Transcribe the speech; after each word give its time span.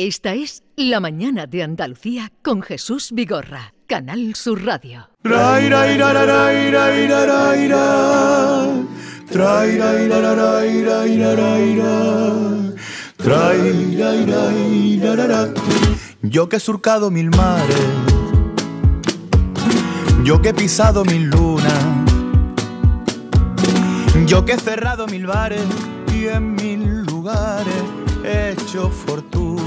Esta 0.00 0.32
es 0.32 0.62
La 0.76 1.00
Mañana 1.00 1.48
de 1.48 1.64
Andalucía 1.64 2.30
con 2.44 2.62
Jesús 2.62 3.10
Vigorra, 3.10 3.74
Canal 3.88 4.36
Sur 4.36 4.64
Radio. 4.64 5.10
Yo 16.22 16.48
que 16.48 16.56
he 16.56 16.60
surcado 16.60 17.10
mil 17.10 17.30
mares, 17.30 17.76
yo 20.22 20.40
que 20.40 20.50
he 20.50 20.54
pisado 20.54 21.04
mil 21.04 21.24
lunas, 21.24 21.84
yo 24.26 24.44
que 24.44 24.52
he 24.52 24.58
cerrado 24.58 25.08
mil 25.08 25.26
bares 25.26 25.66
y 26.14 26.28
en 26.28 26.54
mil 26.54 27.02
lugares 27.02 27.82
he 28.24 28.52
hecho 28.52 28.90
fortuna. 28.90 29.57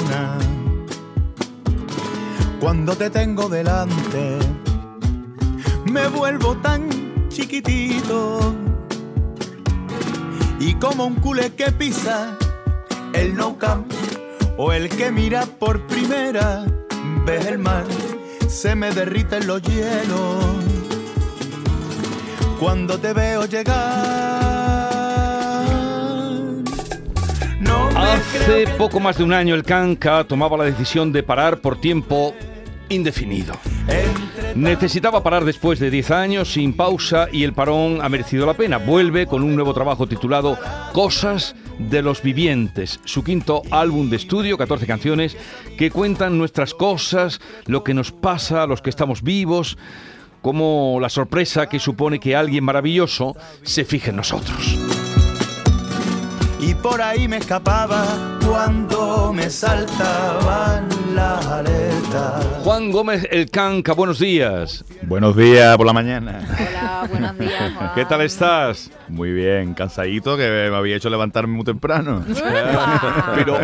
Cuando 2.60 2.96
te 2.96 3.10
tengo 3.10 3.50
delante, 3.50 4.37
me 5.86 6.07
vuelvo 6.07 6.56
tan 6.57 6.89
chiquitito 7.29 8.54
y 10.60 10.75
como 10.75 11.06
un 11.06 11.15
culé 11.15 11.54
que 11.54 11.71
pisa 11.71 12.37
el 13.14 13.36
no 13.36 13.57
camp 13.57 13.92
o 14.57 14.71
el 14.71 14.89
que 14.89 15.11
mira 15.11 15.46
por 15.46 15.87
primera 15.87 16.65
vez 17.25 17.48
el 17.48 17.57
mar, 17.57 17.86
se 18.48 18.75
me 18.75 18.92
derriten 18.92 19.48
los 19.48 19.62
hielos 19.64 20.46
cuando 22.59 23.00
te 23.00 23.14
veo 23.14 23.46
llegar. 23.46 24.50
Hace 28.01 28.65
poco 28.78 29.00
más 29.00 29.18
de 29.18 29.23
un 29.23 29.32
año 29.32 29.54
el 29.54 29.64
Canca 29.64 30.23
tomaba 30.23 30.57
la 30.57 30.64
decisión 30.64 31.11
de 31.11 31.21
parar 31.21 31.59
por 31.59 31.79
tiempo 31.79 32.33
indefinido. 32.89 33.53
Necesitaba 34.56 35.23
parar 35.23 35.45
después 35.45 35.80
de 35.80 35.89
10 35.89 36.11
años 36.11 36.52
sin 36.52 36.73
pausa 36.73 37.28
y 37.31 37.44
el 37.44 37.53
parón 37.53 38.00
ha 38.02 38.09
merecido 38.09 38.45
la 38.45 38.56
pena. 38.56 38.78
Vuelve 38.78 39.28
con 39.28 39.44
un 39.44 39.56
nuevo 39.56 39.73
trabajo 39.73 40.08
titulado 40.08 40.58
Cosas 40.94 41.56
de 41.78 42.02
los 42.02 42.22
Vivientes, 42.22 43.00
su 43.06 43.23
quinto 43.23 43.61
álbum 43.72 44.09
de 44.09 44.17
estudio, 44.17 44.58
14 44.58 44.88
canciones 44.88 45.38
que 45.78 45.92
cuentan 45.92 46.38
nuestras 46.38 46.73
cosas, 46.73 47.39
lo 47.66 47.83
que 47.83 47.94
nos 47.94 48.11
pasa 48.11 48.67
los 48.67 48.81
que 48.81 48.89
estamos 48.89 49.22
vivos, 49.22 49.78
como 50.42 50.98
la 51.00 51.09
sorpresa 51.09 51.70
que 51.70 51.80
supone 51.80 52.20
que 52.20 52.36
alguien 52.36 52.64
maravilloso 52.64 53.36
se 53.64 53.86
fije 53.86 54.09
en 54.09 54.17
nosotros. 54.17 54.78
Por 56.82 57.02
ahí 57.02 57.28
me 57.28 57.38
escapaba 57.38 58.41
cuando 58.52 59.32
me 59.32 59.50
saltaban 59.50 60.90
las 61.16 61.48
aletas. 61.48 62.46
Juan 62.64 62.92
Gómez 62.92 63.26
El 63.32 63.50
Canca, 63.50 63.94
buenos 63.94 64.20
días. 64.20 64.84
Buenos 65.04 65.38
días 65.38 65.78
por 65.78 65.88
la 65.88 65.94
mañana. 65.94 66.46
Hola, 66.60 67.08
buenos 67.10 67.38
días. 67.40 67.74
Juan. 67.78 67.92
¿Qué 67.96 68.06
tal 68.06 68.22
estás? 68.22 68.92
Muy 69.08 69.32
bien, 69.32 69.74
cansadito 69.74 70.38
que 70.38 70.70
me 70.70 70.76
había 70.76 70.96
hecho 70.96 71.10
levantarme 71.10 71.54
muy 71.54 71.66
temprano. 71.66 72.24
Pero, 73.36 73.58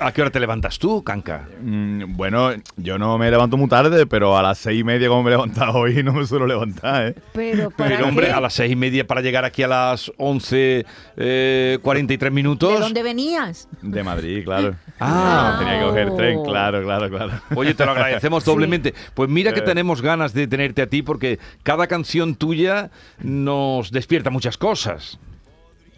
¿a 0.00 0.12
qué 0.12 0.22
hora 0.22 0.30
te 0.30 0.40
levantas 0.40 0.78
tú, 0.78 1.02
Canca? 1.04 1.46
Mm, 1.62 2.16
bueno, 2.16 2.50
yo 2.76 2.98
no 2.98 3.16
me 3.18 3.30
levanto 3.30 3.56
muy 3.56 3.68
tarde, 3.68 4.06
pero 4.06 4.36
a 4.36 4.42
las 4.42 4.58
seis 4.58 4.80
y 4.80 4.84
media 4.84 5.08
como 5.08 5.22
me 5.22 5.30
he 5.30 5.32
levantado 5.32 5.78
hoy 5.78 6.02
no 6.02 6.12
me 6.12 6.26
suelo 6.26 6.46
levantar, 6.46 7.08
¿eh? 7.08 7.14
Pero, 7.32 7.70
¿para 7.70 7.96
Pero 7.96 8.08
hombre, 8.08 8.26
qué? 8.26 8.32
a 8.32 8.40
las 8.40 8.54
seis 8.54 8.72
y 8.72 8.76
media 8.76 9.06
para 9.06 9.20
llegar 9.20 9.44
aquí 9.44 9.62
a 9.62 9.68
las 9.68 10.10
once 10.18 10.84
eh, 11.16 11.78
cuarenta 11.82 12.12
y 12.12 12.18
tres 12.18 12.32
minutos. 12.32 12.72
¿De 12.74 12.80
dónde 12.80 13.02
venías? 13.02 13.68
De 13.80 14.02
Madrid, 14.02 14.21
claro. 14.44 14.74
Ah. 15.00 15.56
Tenía 15.58 15.78
que 15.80 15.84
coger 15.86 16.16
tren, 16.16 16.42
claro, 16.44 16.82
claro, 16.82 17.08
claro. 17.10 17.32
Oye, 17.54 17.74
te 17.74 17.84
lo 17.84 17.92
agradecemos 17.92 18.44
doblemente. 18.46 18.94
Pues 19.14 19.28
mira 19.28 19.52
que 19.52 19.60
Eh. 19.60 19.64
tenemos 19.64 20.00
ganas 20.02 20.32
de 20.32 20.46
tenerte 20.46 20.82
a 20.82 20.86
ti 20.86 21.02
porque 21.02 21.38
cada 21.62 21.86
canción 21.86 22.34
tuya 22.34 22.90
nos 23.20 23.90
despierta 23.90 24.30
muchas 24.30 24.56
cosas. 24.56 25.18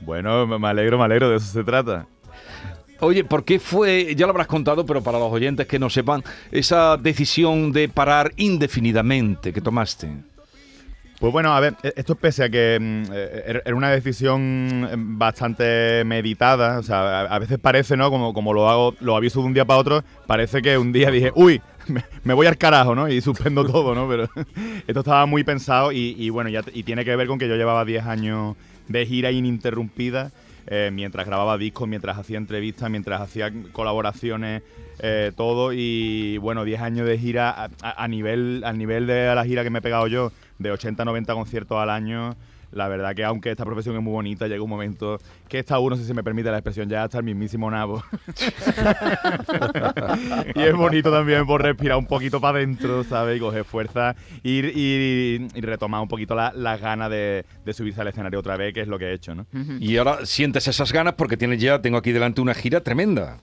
Bueno, 0.00 0.46
me 0.46 0.68
alegro, 0.68 0.98
me 0.98 1.04
alegro, 1.04 1.30
de 1.30 1.36
eso 1.36 1.46
se 1.46 1.64
trata. 1.64 2.06
Oye, 3.00 3.24
¿por 3.24 3.44
qué 3.44 3.58
fue, 3.58 4.14
ya 4.14 4.26
lo 4.26 4.30
habrás 4.30 4.46
contado, 4.46 4.86
pero 4.86 5.02
para 5.02 5.18
los 5.18 5.30
oyentes 5.32 5.66
que 5.66 5.78
no 5.78 5.90
sepan, 5.90 6.22
esa 6.52 6.96
decisión 6.96 7.72
de 7.72 7.88
parar 7.88 8.32
indefinidamente 8.36 9.52
que 9.52 9.60
tomaste? 9.60 10.08
Pues 11.20 11.32
bueno, 11.32 11.54
a 11.54 11.60
ver, 11.60 11.74
e- 11.82 11.92
esto 11.96 12.16
pese 12.16 12.44
a 12.44 12.48
que 12.50 12.78
mm, 12.80 13.02
eh, 13.12 13.42
era 13.46 13.62
era 13.64 13.74
una 13.76 13.90
decisión 13.90 14.88
eh, 14.90 14.94
bastante 14.96 16.02
meditada, 16.04 16.78
o 16.78 16.82
sea, 16.82 17.22
a, 17.22 17.38
veces 17.38 17.58
parece, 17.58 17.96
¿no? 17.96 18.10
Como, 18.10 18.34
como 18.34 18.52
lo 18.52 18.68
hago, 18.68 18.94
lo 19.00 19.16
aviso 19.16 19.40
de 19.40 19.46
un 19.46 19.54
día 19.54 19.64
para 19.64 19.80
otro, 19.80 20.04
parece 20.26 20.60
que 20.60 20.76
un 20.76 20.92
día 20.92 21.10
dije, 21.10 21.32
uy, 21.34 21.62
me, 22.24 22.34
voy 22.34 22.46
al 22.46 22.58
carajo, 22.58 22.94
¿no? 22.94 23.08
Y 23.08 23.20
suspendo 23.20 23.64
todo, 23.70 23.94
¿no? 23.94 24.08
Pero 24.08 24.28
esto 24.86 25.00
estaba 25.00 25.24
muy 25.26 25.44
pensado 25.44 25.92
y, 25.92 26.14
y 26.18 26.30
bueno, 26.30 26.50
ya, 26.50 26.62
y 26.72 26.82
tiene 26.82 27.04
que 27.04 27.14
ver 27.16 27.26
con 27.26 27.38
que 27.38 27.48
yo 27.48 27.56
llevaba 27.56 27.84
10 27.84 28.04
años 28.04 28.56
de 28.88 29.06
gira 29.06 29.30
ininterrumpida, 29.30 30.30
eh, 30.66 30.90
mientras 30.92 31.26
grababa 31.26 31.56
discos, 31.56 31.88
mientras 31.88 32.18
hacía 32.18 32.36
entrevistas, 32.38 32.90
mientras 32.90 33.20
hacía 33.20 33.50
colaboraciones, 33.72 34.62
eh, 34.98 35.32
todo, 35.36 35.72
y 35.72 36.36
bueno, 36.38 36.64
10 36.64 36.80
años 36.80 37.06
de 37.06 37.18
gira 37.18 37.50
a, 37.50 37.68
a- 37.82 38.04
a 38.04 38.08
nivel, 38.08 38.62
al 38.64 38.76
nivel 38.78 39.06
de 39.06 39.34
la 39.34 39.44
gira 39.44 39.62
que 39.62 39.70
me 39.70 39.78
he 39.78 39.82
pegado 39.82 40.06
yo, 40.06 40.32
de 40.58 40.70
80 40.70 41.04
90 41.04 41.34
conciertos 41.34 41.78
al 41.78 41.90
año. 41.90 42.36
La 42.72 42.88
verdad 42.88 43.14
que 43.14 43.22
aunque 43.24 43.52
esta 43.52 43.64
profesión 43.64 43.94
es 43.94 44.02
muy 44.02 44.12
bonita, 44.12 44.48
llega 44.48 44.60
un 44.60 44.68
momento 44.70 45.18
que 45.48 45.60
está 45.60 45.78
uno, 45.78 45.94
si 45.96 46.02
se 46.04 46.12
me 46.12 46.24
permite 46.24 46.50
la 46.50 46.56
expresión, 46.58 46.88
ya 46.88 47.04
hasta 47.04 47.18
el 47.18 47.24
mismísimo 47.24 47.70
nabo. 47.70 48.02
y 50.54 50.62
es 50.62 50.74
bonito 50.74 51.10
también 51.12 51.46
por 51.46 51.62
respirar 51.62 51.98
un 51.98 52.06
poquito 52.06 52.40
para 52.40 52.58
adentro, 52.58 53.04
¿sabes? 53.04 53.36
Y 53.36 53.40
coger 53.40 53.64
fuerza 53.64 54.14
y, 54.42 54.60
y- 54.66 55.48
retomar 55.60 56.00
un 56.00 56.08
poquito 56.08 56.34
la- 56.34 56.52
las 56.54 56.80
ganas 56.80 57.10
de, 57.10 57.44
de 57.64 57.72
subirse 57.72 58.00
al 58.00 58.08
escenario 58.08 58.38
otra 58.40 58.56
vez, 58.56 58.74
que 58.74 58.80
es 58.80 58.88
lo 58.88 58.98
que 58.98 59.06
he 59.06 59.12
hecho, 59.14 59.34
¿no? 59.34 59.46
Y 59.80 59.96
ahora 59.96 60.24
sientes 60.26 60.66
esas 60.68 60.92
ganas 60.92 61.14
porque 61.14 61.36
tienes 61.36 61.60
ya, 61.60 61.80
tengo 61.80 61.98
aquí 61.98 62.12
delante 62.12 62.40
una 62.40 62.54
gira 62.54 62.80
tremenda. 62.80 63.38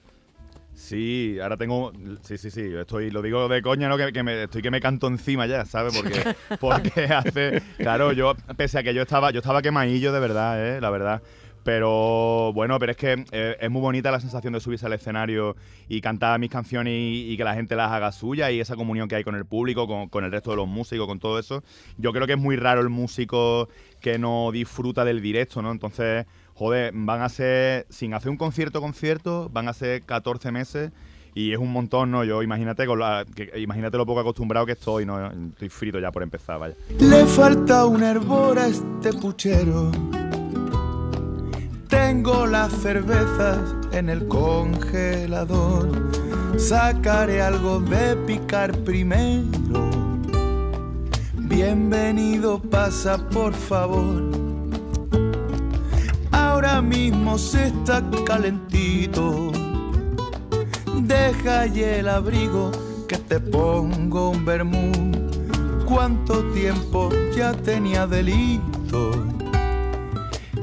Sí, 0.82 1.38
ahora 1.42 1.58
tengo. 1.58 1.94
Sí, 2.24 2.40
sí, 2.40 2.50
sí. 2.50 2.62
Estoy, 2.74 3.12
lo 3.12 3.22
digo 3.22 3.48
de 3.48 3.62
coña, 3.62 3.88
¿no? 3.88 3.98
Que, 3.98 4.12
que 4.12 4.24
me, 4.24 4.44
estoy 4.44 4.64
que 4.64 4.72
me 4.72 4.82
canto 4.82 5.08
encima 5.08 5.46
ya, 5.46 5.64
¿sabes? 5.64 5.96
Porque, 5.96 6.36
porque 6.60 7.04
hace. 7.04 7.62
Claro, 7.78 8.12
yo, 8.14 8.34
pese 8.58 8.80
a 8.80 8.84
que 8.84 8.94
yo 8.94 9.04
estaba, 9.04 9.30
yo 9.30 9.40
estaba 9.40 9.62
quemadillo 9.62 10.12
de 10.12 10.20
verdad, 10.20 10.60
¿eh? 10.66 10.82
La 10.82 10.90
verdad. 10.90 11.22
Pero 11.64 12.52
bueno, 12.54 12.80
pero 12.80 12.94
es 12.94 12.98
que 12.98 13.24
eh, 13.32 13.58
es 13.62 13.70
muy 13.70 13.82
bonita 13.82 14.10
la 14.10 14.20
sensación 14.20 14.54
de 14.54 14.60
subirse 14.60 14.88
al 14.88 14.94
escenario 14.94 15.56
y 15.88 16.02
cantar 16.02 16.40
mis 16.40 16.50
canciones 16.50 16.94
y, 16.96 17.32
y 17.32 17.38
que 17.38 17.44
la 17.44 17.54
gente 17.54 17.76
las 17.76 17.92
haga 17.92 18.12
suya 18.12 18.50
y 18.50 18.60
esa 18.60 18.76
comunión 18.76 19.08
que 19.08 19.16
hay 19.16 19.24
con 19.24 19.36
el 19.36 19.46
público, 19.46 19.86
con, 19.86 20.10
con 20.10 20.24
el 20.24 20.32
resto 20.32 20.50
de 20.50 20.58
los 20.58 20.68
músicos, 20.68 21.06
con 21.06 21.20
todo 21.20 21.38
eso. 21.38 21.64
Yo 21.98 22.12
creo 22.12 22.26
que 22.26 22.34
es 22.34 22.40
muy 22.40 22.56
raro 22.56 22.82
el 22.82 22.90
músico 22.90 23.70
que 24.00 24.18
no 24.18 24.52
disfruta 24.52 25.06
del 25.06 25.22
directo, 25.22 25.62
¿no? 25.62 25.72
Entonces, 25.72 26.26
joder, 26.62 26.92
van 26.94 27.24
a 27.24 27.30
ser, 27.30 27.88
sin 27.90 28.14
hacer 28.14 28.30
un 28.30 28.38
concierto 28.38 28.82
concierto, 28.82 29.50
van 29.52 29.68
a 29.68 29.74
ser 29.74 30.04
14 30.04 30.52
meses 30.52 30.92
y 31.34 31.54
es 31.54 31.58
un 31.58 31.72
montón, 31.72 32.12
¿no? 32.12 32.24
Yo 32.24 32.44
imagínate 32.44 32.86
con 32.86 33.00
la, 33.00 33.26
que, 33.36 33.52
imagínate 33.60 33.98
lo 33.98 34.06
poco 34.06 34.20
acostumbrado 34.20 34.68
que 34.68 34.74
estoy, 34.74 35.04
¿no? 35.04 35.26
Estoy 35.26 35.70
frito 35.70 35.98
ya 35.98 36.12
por 36.12 36.22
empezar, 36.22 36.60
vaya. 36.60 36.76
Le 37.00 37.26
falta 37.26 37.88
un 37.88 38.04
hervor 38.04 38.60
a 38.60 38.68
este 38.68 39.12
puchero. 39.12 39.90
Tengo 41.90 42.46
las 42.46 42.72
cervezas 42.74 43.76
en 43.92 44.12
el 44.12 44.28
congelador. 44.28 46.12
Sacaré 46.60 47.42
algo 47.42 47.80
de 47.80 48.16
picar 48.28 48.78
primero. 48.84 49.90
Bienvenido, 51.40 52.62
pasa 52.62 53.18
por 53.30 53.52
favor. 53.56 54.41
Ahora 56.82 56.96
mismo 56.98 57.38
se 57.38 57.68
está 57.68 58.02
calentito. 58.26 59.52
Deja 61.02 61.68
y 61.68 61.84
el 61.84 62.10
abrigo 62.10 62.72
que 63.08 63.18
te 63.18 63.40
pongo 63.40 64.32
un 64.32 64.44
vermú. 64.44 64.92
Cuánto 65.86 66.44
tiempo 66.54 67.10
ya 67.36 67.52
tenía 67.54 68.08
delito 68.08 69.12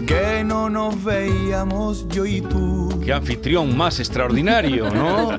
que 0.09 0.43
no 0.43 0.69
nos 0.69 1.05
veíamos 1.05 2.09
yo 2.09 2.27
y 2.27 2.41
tú. 2.41 3.01
Qué 3.05 3.13
anfitrión 3.13 3.77
más 3.77 4.01
extraordinario, 4.01 4.91
¿no? 4.91 5.39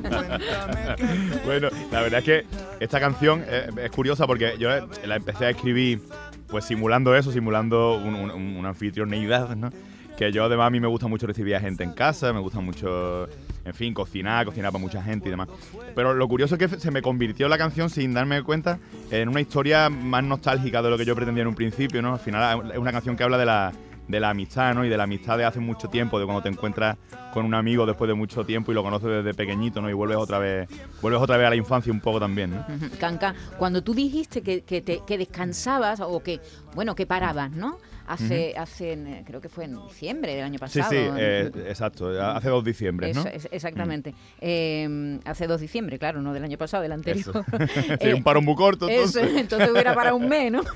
Bueno, 1.44 1.68
la 1.92 2.00
verdad 2.02 2.20
es 2.20 2.24
que 2.24 2.46
esta 2.80 3.00
canción 3.00 3.44
es 3.76 3.90
curiosa 3.90 4.26
porque 4.26 4.54
yo 4.58 4.68
la 5.04 5.16
empecé 5.16 5.44
a 5.46 5.50
escribir 5.50 6.00
pues 6.46 6.64
simulando 6.64 7.14
eso, 7.14 7.30
simulando 7.32 7.96
un, 7.98 8.14
un, 8.14 8.30
un- 8.30 8.56
una 8.56 8.70
anfitrioneidad, 8.70 9.54
¿no? 9.56 9.70
Que 10.20 10.30
yo 10.32 10.44
además 10.44 10.66
a 10.66 10.70
mí 10.70 10.80
me 10.80 10.86
gusta 10.86 11.06
mucho 11.06 11.26
recibir 11.26 11.56
a 11.56 11.60
gente 11.60 11.82
en 11.82 11.92
casa, 11.92 12.30
me 12.34 12.40
gusta 12.40 12.60
mucho, 12.60 13.26
en 13.64 13.72
fin, 13.72 13.94
cocinar, 13.94 14.44
cocinar 14.44 14.70
para 14.70 14.82
mucha 14.82 15.02
gente 15.02 15.28
y 15.28 15.30
demás. 15.30 15.48
Pero 15.94 16.12
lo 16.12 16.28
curioso 16.28 16.56
es 16.56 16.58
que 16.58 16.78
se 16.78 16.90
me 16.90 17.00
convirtió 17.00 17.48
la 17.48 17.56
canción 17.56 17.88
sin 17.88 18.12
darme 18.12 18.42
cuenta 18.42 18.78
en 19.10 19.30
una 19.30 19.40
historia 19.40 19.88
más 19.88 20.22
nostálgica 20.22 20.82
de 20.82 20.90
lo 20.90 20.98
que 20.98 21.06
yo 21.06 21.16
pretendía 21.16 21.40
en 21.40 21.48
un 21.48 21.54
principio, 21.54 22.02
¿no? 22.02 22.12
Al 22.12 22.20
final 22.20 22.70
es 22.70 22.76
una 22.76 22.92
canción 22.92 23.16
que 23.16 23.24
habla 23.24 23.38
de 23.38 23.46
la, 23.46 23.72
de 24.10 24.20
la 24.20 24.30
amistad, 24.30 24.74
¿no? 24.74 24.84
Y 24.84 24.88
de 24.88 24.96
la 24.96 25.04
amistad 25.04 25.38
de 25.38 25.44
hace 25.44 25.60
mucho 25.60 25.88
tiempo, 25.88 26.18
de 26.18 26.24
cuando 26.24 26.42
te 26.42 26.48
encuentras 26.48 26.96
con 27.32 27.44
un 27.44 27.54
amigo 27.54 27.86
después 27.86 28.08
de 28.08 28.14
mucho 28.14 28.44
tiempo 28.44 28.72
y 28.72 28.74
lo 28.74 28.82
conoces 28.82 29.08
desde 29.08 29.34
pequeñito, 29.34 29.80
¿no? 29.80 29.88
Y 29.88 29.92
vuelves 29.92 30.18
otra 30.18 30.38
vez, 30.38 30.68
vuelves 31.00 31.22
otra 31.22 31.36
vez 31.36 31.46
a 31.46 31.50
la 31.50 31.56
infancia 31.56 31.92
un 31.92 32.00
poco 32.00 32.20
también, 32.20 32.50
¿no? 32.50 32.66
Canca, 32.98 33.34
cuando 33.58 33.82
tú 33.82 33.94
dijiste 33.94 34.42
que, 34.42 34.62
que, 34.62 34.80
te, 34.80 35.02
que 35.06 35.18
descansabas 35.18 36.00
o 36.00 36.20
que, 36.22 36.40
bueno, 36.74 36.94
que 36.94 37.06
parabas, 37.06 37.50
¿no? 37.52 37.78
hace, 38.10 38.54
hace 38.56 39.22
creo 39.24 39.40
que 39.40 39.48
fue 39.48 39.64
en 39.64 39.80
diciembre 39.86 40.34
del 40.34 40.44
año 40.44 40.58
pasado. 40.58 40.90
Sí, 40.90 40.96
sí, 40.96 41.02
eh, 41.16 41.50
exacto, 41.68 42.10
hace 42.20 42.48
dos 42.48 42.64
diciembre, 42.64 43.12
¿no? 43.14 43.24
exactamente. 43.50 44.14
Em, 44.40 45.20
hace 45.24 45.46
dos 45.46 45.60
diciembre, 45.60 45.98
claro, 45.98 46.20
no 46.20 46.32
del 46.32 46.44
año 46.44 46.58
pasado, 46.58 46.82
del 46.82 46.92
anterior. 46.92 47.44
sí, 48.00 48.08
un 48.14 48.22
paro 48.22 48.42
muy 48.42 48.54
corto. 48.54 48.88
Entonces. 48.88 49.30
entonces 49.36 49.70
hubiera 49.70 49.94
para 49.94 50.14
un 50.14 50.28
mes, 50.28 50.52
¿no? 50.52 50.62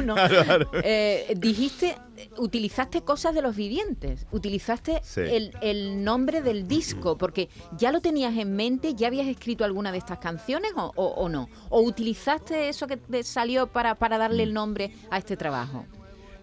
Eh, 0.83 1.35
dijiste, 1.37 1.97
utilizaste 2.39 3.03
cosas 3.03 3.35
de 3.35 3.43
los 3.43 3.57
vivientes, 3.57 4.27
utilizaste 4.31 5.01
el, 5.17 5.53
el, 5.61 6.05
nombre 6.05 6.43
del 6.43 6.67
disco, 6.69 7.17
porque 7.19 7.49
ya 7.77 7.93
lo 7.93 8.01
tenías 8.01 8.37
en 8.37 8.55
mente, 8.57 8.95
ya 8.95 9.09
habías 9.09 9.27
escrito 9.27 9.65
alguna 9.65 9.93
de 9.93 9.99
estas 9.99 10.19
canciones 10.19 10.73
o, 10.77 10.91
o, 10.95 11.29
no, 11.29 11.49
o 11.71 11.81
utilizaste 11.83 12.69
eso 12.69 12.87
que 12.87 12.97
te 12.97 13.23
salió 13.23 13.67
para, 13.67 13.95
para 13.95 14.19
darle 14.19 14.43
el 14.43 14.51
mm. 14.51 14.55
nombre 14.55 14.93
a 15.11 15.19
este 15.19 15.37
trabajo. 15.37 15.85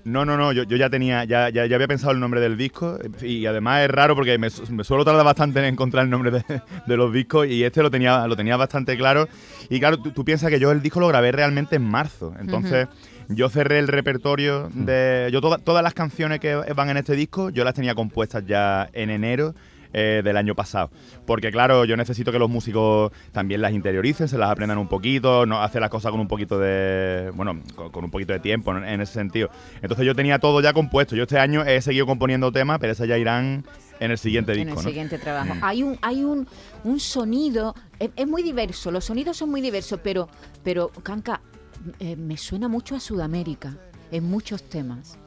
No, 0.04 0.26
no, 0.26 0.36
no, 0.36 0.52
yo, 0.52 0.64
ya 0.64 0.90
tenía, 0.90 1.26
ya, 1.26 1.50
ya, 1.50 1.64
había 1.64 1.88
pensado 1.88 2.12
el 2.12 2.20
nombre 2.20 2.42
del 2.42 2.58
disco 2.58 2.98
y 3.22 3.46
además 3.46 3.84
es 3.84 3.92
raro 3.92 4.16
porque 4.16 4.38
me, 4.38 4.50
suelo 4.50 5.06
tardar 5.06 5.24
bastante 5.24 5.60
en 5.60 5.66
encontrar 5.66 6.06
el 6.06 6.10
nombre 6.10 6.32
de, 6.32 6.98
los 6.98 7.14
discos 7.14 7.48
y 7.48 7.64
este 7.64 7.84
lo 7.84 7.92
tenía, 7.92 8.26
lo 8.28 8.36
tenía 8.36 8.58
bastante 8.58 8.98
claro. 8.98 9.28
Y 9.70 9.80
claro, 9.80 9.98
tú, 9.98 10.26
piensas 10.26 10.50
que 10.50 10.60
yo 10.60 10.72
el 10.72 10.82
disco 10.82 11.00
lo 11.00 11.08
grabé 11.08 11.32
realmente 11.32 11.76
en 11.76 11.84
marzo, 11.84 12.34
entonces 12.40 12.88
yo 13.36 13.50
cerré 13.50 13.80
el 13.80 13.88
repertorio 13.88 14.70
de... 14.74 15.30
Yo 15.32 15.42
todas 15.42 15.84
las 15.84 15.94
canciones 15.94 16.40
que 16.40 16.56
van 16.56 16.90
en 16.90 16.98
este 16.98 17.16
disco, 17.16 17.50
yo 17.50 17.64
las 17.64 17.74
tenía 17.74 17.96
compuestas 17.96 18.46
ya 18.46 18.90
en 18.94 19.10
enero 19.10 19.54
eh, 19.94 20.22
del 20.24 20.38
año 20.38 20.56
pasado. 20.56 20.90
Porque 21.26 21.52
claro, 21.52 21.84
yo 21.84 21.98
necesito 21.98 22.32
que 22.32 22.40
los 22.40 22.50
músicos 22.50 23.12
también 23.34 23.62
las 23.62 23.74
interioricen, 23.74 24.30
se 24.30 24.38
las 24.38 24.50
aprendan 24.50 24.78
un 24.78 24.88
poquito, 24.88 25.46
no 25.46 25.62
hacer 25.62 25.82
las 25.82 25.90
cosas 25.90 26.12
con 26.12 26.22
un 26.22 26.30
poquito 26.30 26.58
de, 26.58 27.30
bueno, 27.36 27.60
con, 27.92 28.06
un 28.06 28.10
poquito 28.10 28.32
de 28.32 28.40
tiempo 28.40 28.74
en, 28.74 29.02
ese 29.02 29.12
sentido. 29.12 29.50
Entonces 29.82 30.06
yo 30.06 30.16
tenía 30.16 30.40
todo 30.40 30.62
ya 30.62 30.72
compuesto. 30.72 31.14
Yo 31.18 31.24
este 31.24 31.40
año 31.40 31.66
he 31.66 31.82
seguido 31.82 32.06
componiendo 32.06 32.54
temas, 32.54 32.80
pero 32.80 32.94
esas 32.94 33.06
ya 33.06 33.18
irán 33.18 33.66
en 34.00 34.12
el 34.12 34.18
siguiente 34.18 34.54
disco. 34.54 34.72
En 34.72 34.78
el 34.78 34.84
siguiente 34.86 35.18
trabajo. 35.18 35.56
Mm. 35.56 35.60
Hay 35.62 35.84
un, 35.84 35.98
hay 36.02 36.24
un, 36.24 36.48
un 36.86 37.00
sonido, 37.02 37.76
es, 38.00 38.28
muy 38.28 38.44
diverso, 38.44 38.92
los 38.92 39.04
sonidos 39.04 39.36
son 39.36 39.52
muy 39.52 39.60
diversos, 39.60 40.00
pero, 40.02 40.30
pero 40.64 40.90
Canca, 41.04 41.42
eh, 42.00 42.16
me 42.16 42.38
suena 42.38 42.68
mucho 42.68 42.96
a 42.96 43.00
Sudamérica 43.00 43.78
en 44.12 44.24
muchos 44.26 44.64
temas. 44.64 45.18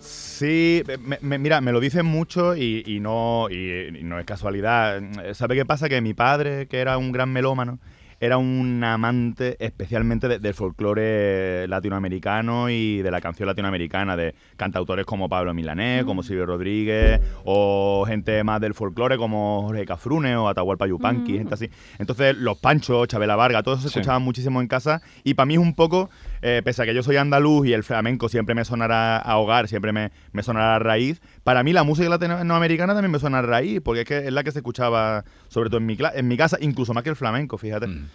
Sí, 0.00 0.82
mira, 1.20 1.60
me 1.60 1.70
lo 1.70 1.78
dicen 1.78 2.06
mucho 2.06 2.56
y, 2.56 2.98
no, 3.00 3.48
y, 3.48 4.02
no 4.02 4.18
es 4.18 4.26
casualidad. 4.26 5.00
¿Sabe 5.34 5.54
qué 5.54 5.64
pasa? 5.64 5.88
Que 5.88 6.00
mi 6.00 6.12
padre, 6.12 6.66
que 6.66 6.80
era 6.80 6.98
un 6.98 7.12
gran 7.12 7.32
melómano, 7.32 7.78
era 8.22 8.38
un 8.38 8.84
amante 8.84 9.56
especialmente 9.58 10.38
del 10.38 10.54
folclore 10.54 11.66
latinoamericano 11.66 12.70
y 12.70 13.02
de 13.02 13.10
la 13.10 13.20
canción 13.20 13.48
latinoamericana, 13.48 14.16
de 14.16 14.36
cantautores 14.56 15.04
como 15.06 15.28
Pablo 15.28 15.52
Milanés, 15.54 16.04
como 16.04 16.20
mm. 16.20 16.24
Silvio 16.24 16.46
Rodríguez, 16.46 17.20
o 17.44 18.04
gente 18.06 18.44
más 18.44 18.60
del 18.60 18.74
folclore 18.74 19.16
como 19.16 19.64
Jorge 19.66 19.84
Cafrune 19.86 20.36
o 20.36 20.46
Atahualpa 20.46 20.86
Yupanqui, 20.86 21.32
mm. 21.32 21.36
gente 21.38 21.54
así. 21.54 21.68
Entonces, 21.98 22.36
los 22.36 22.58
Panchos, 22.58 23.08
Chabela 23.08 23.34
Varga, 23.34 23.64
todos 23.64 23.80
se 23.80 23.88
escuchaban 23.88 24.22
muchísimo 24.22 24.60
en 24.60 24.68
casa 24.68 25.02
y 25.24 25.34
para 25.34 25.46
mí 25.46 25.54
es 25.54 25.60
un 25.60 25.74
poco 25.74 26.08
eh, 26.42 26.62
pese 26.64 26.80
a 26.82 26.84
que 26.84 26.94
yo 26.94 27.02
soy 27.02 27.16
andaluz 27.16 27.66
y 27.66 27.72
el 27.72 27.82
flamenco 27.82 28.28
siempre 28.28 28.54
me 28.54 28.64
sonará 28.64 29.16
a 29.16 29.36
hogar, 29.38 29.66
siempre 29.66 29.90
me, 29.90 30.12
me 30.30 30.44
sonará 30.44 30.76
a 30.76 30.78
raíz, 30.78 31.20
para 31.42 31.64
mí 31.64 31.72
la 31.72 31.82
música 31.82 32.08
latinoamericana 32.08 32.94
también 32.94 33.10
me 33.10 33.18
suena 33.18 33.40
a 33.40 33.42
raíz, 33.42 33.80
porque 33.80 34.02
es 34.02 34.06
que 34.06 34.18
es 34.18 34.32
la 34.32 34.44
que 34.44 34.52
se 34.52 34.60
escuchaba 34.60 35.24
sobre 35.48 35.70
todo 35.70 35.78
en 35.78 35.86
mi, 35.86 35.96
en 36.14 36.28
mi 36.28 36.36
casa, 36.36 36.56
incluso 36.60 36.94
más 36.94 37.02
que 37.02 37.10
el 37.10 37.16
flamenco, 37.16 37.58
fíjate. 37.58 37.88
Mm, 37.88 38.11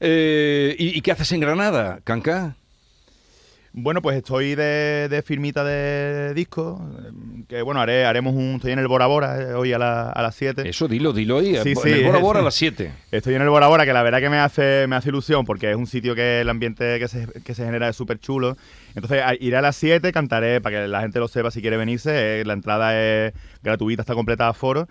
eh, 0.00 0.76
¿y, 0.78 0.98
¿y, 0.98 1.00
qué 1.00 1.12
haces 1.12 1.32
en 1.32 1.40
Granada, 1.40 2.00
Canca? 2.04 2.56
Bueno, 3.76 4.02
pues 4.02 4.16
estoy 4.16 4.54
de, 4.54 5.22
firmita 5.26 5.64
de 5.64 6.32
disco, 6.32 6.80
que 7.48 7.60
bueno, 7.60 7.80
haré, 7.80 8.04
haremos 8.04 8.32
un... 8.34 8.54
Estoy 8.54 8.70
en 8.70 8.78
el 8.78 8.86
Bora 8.86 9.06
Bora 9.06 9.36
eh, 9.40 9.54
hoy 9.54 9.72
a, 9.72 10.10
a 10.10 10.22
las 10.22 10.36
7. 10.36 10.68
Eso, 10.68 10.86
dilo, 10.86 11.12
dilo 11.12 11.38
ahí, 11.38 11.56
sí, 11.60 11.74
en 11.82 11.94
el 11.94 12.04
Bora 12.04 12.18
Bora 12.20 12.38
a 12.38 12.42
las 12.44 12.54
7. 12.54 12.92
Estoy 13.10 13.34
en 13.34 13.42
el 13.42 13.48
Bora 13.48 13.66
Bora, 13.66 13.84
que 13.84 13.92
la 13.92 14.04
verdad 14.04 14.20
que 14.20 14.30
me 14.30 14.38
hace, 14.38 14.86
me 14.86 14.94
hace 14.94 15.08
ilusión, 15.08 15.44
porque 15.44 15.72
es 15.72 15.76
un 15.76 15.88
sitio 15.88 16.14
que 16.14 16.42
el 16.42 16.50
ambiente 16.50 17.00
que 17.00 17.08
se, 17.08 17.26
que 17.42 17.52
se 17.52 17.64
genera 17.64 17.88
es 17.88 17.96
súper 17.96 18.20
chulo. 18.20 18.56
Entonces 18.94 19.20
iré 19.40 19.56
a 19.56 19.60
las 19.60 19.74
7, 19.74 20.12
cantaré, 20.12 20.60
para 20.60 20.82
que 20.82 20.86
la 20.86 21.00
gente 21.00 21.18
lo 21.18 21.26
sepa 21.26 21.50
si 21.50 21.60
quiere 21.60 21.76
venirse, 21.76 22.42
eh, 22.42 22.44
la 22.44 22.52
entrada 22.52 22.96
es 22.96 23.32
gratuita, 23.64 24.02
está 24.02 24.14
completada 24.14 24.50
a 24.50 24.54
foro. 24.54 24.86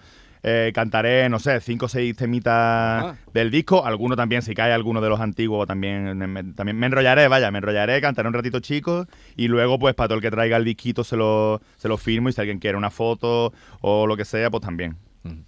Eh, 0.45 0.73
cantaré, 0.75 1.29
no 1.29 1.39
sé, 1.39 1.61
cinco 1.61 1.85
o 1.85 1.89
seis 1.89 2.17
temitas 2.17 3.15
del 3.33 3.49
disco. 3.49 3.85
Alguno 3.85 4.17
también, 4.17 4.41
si 4.41 4.53
cae 4.53 4.73
alguno 4.73 4.99
de 4.99 5.07
los 5.07 5.21
antiguos, 5.21 5.65
también 5.65 6.17
me, 6.17 6.43
también 6.43 6.77
me 6.77 6.85
enrollaré, 6.85 7.29
vaya, 7.29 7.49
me 7.49 7.59
enrollaré, 7.59 8.01
cantaré 8.01 8.27
un 8.27 8.33
ratito 8.33 8.59
chico 8.59 9.07
y 9.37 9.47
luego, 9.47 9.79
pues, 9.79 9.95
para 9.95 10.09
todo 10.09 10.17
el 10.17 10.21
que 10.21 10.31
traiga 10.31 10.57
el 10.57 10.65
disquito 10.65 11.05
se 11.05 11.15
lo, 11.15 11.61
se 11.77 11.87
lo 11.87 11.97
firmo 11.97 12.27
y 12.27 12.33
si 12.33 12.41
alguien 12.41 12.59
quiere 12.59 12.77
una 12.77 12.89
foto 12.89 13.53
o 13.79 14.05
lo 14.05 14.17
que 14.17 14.25
sea, 14.25 14.51
pues 14.51 14.61
también. 14.61 14.97
Mm, 15.23 15.43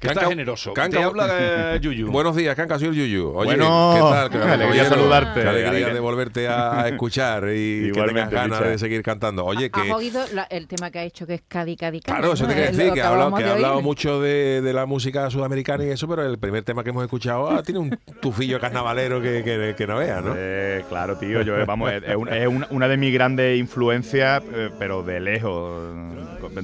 que 0.00 0.08
está 0.08 0.28
generoso. 0.28 0.72
Canca, 0.72 1.04
habla 1.04 1.76
Yuyu. 1.80 2.10
Buenos 2.10 2.34
días, 2.34 2.56
Canca, 2.56 2.78
soy 2.78 2.88
el 2.88 2.94
Yuyu. 2.94 3.32
Oye, 3.34 3.56
bueno, 3.56 3.92
¿qué 3.94 4.00
tal? 4.00 4.30
Qué 4.30 4.38
alegría 4.52 4.84
saludarte. 4.86 5.42
Qué 5.42 5.48
alegría 5.48 5.92
de 5.92 6.00
volverte 6.00 6.48
a 6.48 6.88
escuchar 6.88 7.44
y 7.54 7.92
que 7.92 8.02
tengas 8.02 8.30
ganas 8.30 8.60
de 8.60 8.78
seguir 8.78 9.02
cantando. 9.02 9.44
Oye, 9.44 9.70
que... 9.70 9.80
¿Has 9.80 9.90
oído 9.90 10.24
el 10.48 10.66
tema 10.66 10.90
que 10.90 11.00
ha 11.00 11.04
hecho 11.04 11.26
que 11.26 11.34
es 11.34 11.42
Cadi, 11.46 11.76
Cadi, 11.76 12.00
Cadi? 12.00 12.18
Claro, 12.18 12.32
eso 12.32 12.46
te 12.46 12.54
quiero 12.54 12.72
decir, 12.72 12.92
que, 12.94 13.02
ha 13.02 13.08
hablado, 13.08 13.34
que 13.34 13.44
ha 13.44 13.52
hablado 13.52 13.82
mucho 13.82 14.20
de, 14.22 14.62
de, 14.62 14.72
la 14.72 14.86
música 14.86 15.28
sudamericana 15.28 15.84
y 15.84 15.90
eso, 15.90 16.08
pero 16.08 16.24
el 16.24 16.38
primer 16.38 16.62
tema 16.62 16.82
que 16.82 16.90
hemos 16.90 17.04
escuchado 17.04 17.50
ah, 17.50 17.62
tiene 17.62 17.80
un 17.80 17.98
tufillo 18.20 18.58
carnavalero 18.58 19.20
que, 19.20 19.44
que, 19.44 19.74
que 19.76 19.86
no 19.86 19.98
veas, 19.98 20.24
¿no? 20.24 20.34
Eh, 20.36 20.82
claro, 20.88 21.16
tío, 21.18 21.42
yo, 21.42 21.66
vamos, 21.66 21.92
es, 21.92 22.02
es 22.04 22.48
una 22.70 22.88
de 22.88 22.96
mis 22.96 23.12
grandes 23.12 23.58
influencias, 23.58 24.42
eh, 24.50 24.70
pero 24.78 25.02
de 25.02 25.20
lejos. 25.20 25.82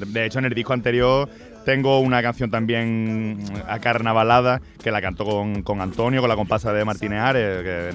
De 0.09 0.25
hecho, 0.25 0.39
en 0.39 0.47
el 0.47 0.55
disco 0.55 0.73
anterior 0.73 1.29
tengo 1.67 1.99
una 1.99 2.23
canción 2.23 2.49
también 2.49 3.43
acarnavalada 3.67 4.63
que 4.81 4.93
la 4.93 5.03
cantó 5.03 5.25
con, 5.25 5.65
con 5.65 5.81
Antonio, 5.81 6.21
con 6.21 6.29
la 6.29 6.37
compasa 6.37 6.73
de 6.73 6.85
Martínez 6.85 7.19
Ares, 7.19 7.65
que 7.65 7.91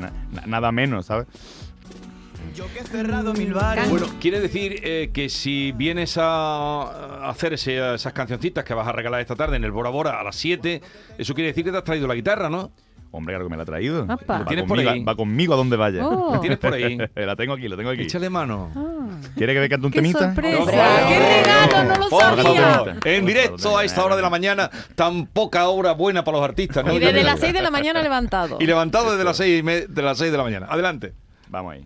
nada 0.45 0.73
menos, 0.73 1.05
¿sabes? 1.05 1.25
Bueno, 3.89 4.07
quiere 4.19 4.41
decir 4.41 4.81
eh, 4.83 5.09
que 5.13 5.29
si 5.29 5.71
vienes 5.71 6.17
a 6.19 7.29
hacer 7.29 7.53
esas 7.53 8.11
cancioncitas 8.11 8.65
que 8.65 8.73
vas 8.73 8.89
a 8.89 8.91
regalar 8.91 9.21
esta 9.21 9.37
tarde 9.37 9.55
en 9.55 9.63
el 9.63 9.71
Bora 9.71 9.89
Bora 9.89 10.19
a 10.19 10.23
las 10.23 10.35
7, 10.35 10.81
eso 11.17 11.33
quiere 11.33 11.51
decir 11.51 11.63
que 11.63 11.71
te 11.71 11.77
has 11.77 11.85
traído 11.85 12.07
la 12.07 12.15
guitarra, 12.15 12.49
¿no? 12.49 12.71
Hombre, 13.13 13.33
claro 13.33 13.45
que 13.45 13.51
me 13.51 13.57
la 13.57 13.63
ha 13.63 13.65
traído. 13.65 14.05
¿La 14.05 14.45
tienes 14.45 14.65
por 14.65 14.79
ahí? 14.79 15.03
Va, 15.03 15.15
conmigo 15.15 15.53
a 15.53 15.57
donde 15.57 15.75
vaya. 15.75 16.07
Oh. 16.07 16.33
¿La 16.33 16.39
tienes 16.39 16.57
por 16.57 16.73
ahí? 16.73 16.97
la 17.15 17.35
tengo 17.35 17.53
aquí, 17.53 17.67
la 17.67 17.75
tengo 17.75 17.89
aquí. 17.89 18.03
Échale 18.03 18.29
mano. 18.29 18.71
Ah. 18.73 19.17
¿Quiere 19.35 19.53
que 19.53 19.59
me 19.59 19.69
cante 19.69 19.85
un 19.87 19.91
temita? 19.91 20.19
Sorpresa. 20.19 21.07
¡Qué 21.07 21.19
regalo! 21.19 21.83
No 21.83 21.97
lo 21.97 22.09
sabía. 22.09 22.95
En 23.03 23.25
directo 23.25 23.77
a 23.77 23.83
esta 23.83 24.05
hora 24.05 24.15
de 24.15 24.21
la 24.21 24.29
mañana, 24.29 24.69
tan 24.95 25.25
poca 25.25 25.67
hora 25.67 25.91
buena 25.91 26.23
para 26.23 26.37
los 26.37 26.45
artistas. 26.45 26.85
¿no? 26.85 26.93
Y 26.93 26.99
desde 26.99 27.23
las 27.23 27.39
6 27.39 27.53
de 27.53 27.61
la 27.61 27.71
mañana 27.71 28.01
levantado. 28.01 28.57
Y 28.59 28.65
levantado 28.65 29.11
desde 29.11 29.25
las 29.25 29.35
6 29.35 29.63
de 29.89 30.01
las 30.01 30.17
6 30.17 30.31
de 30.31 30.37
la 30.37 30.43
mañana. 30.43 30.67
Adelante. 30.69 31.13
Vamos 31.49 31.73
ahí. 31.73 31.85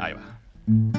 Ahí 0.00 0.12
va. 0.12 0.97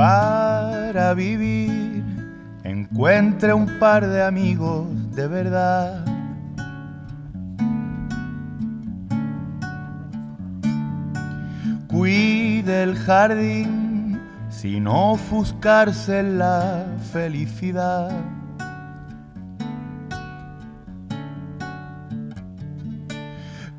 Para 0.00 1.12
vivir. 1.12 2.02
Encuentre 2.64 3.52
un 3.52 3.66
par 3.78 4.08
de 4.08 4.22
amigos 4.22 4.86
de 5.14 5.28
verdad. 5.28 6.02
Cuide 11.86 12.82
el 12.82 12.96
jardín 12.96 14.18
sin 14.48 14.86
ofuscarse 14.86 16.22
la 16.22 16.86
felicidad. 17.12 18.10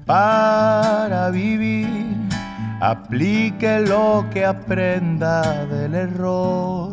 Para 0.05 1.31
vivir 1.31 2.10
aplique 2.81 3.79
lo 3.79 4.25
que 4.33 4.43
aprenda 4.43 5.65
del 5.67 5.93
error. 5.93 6.91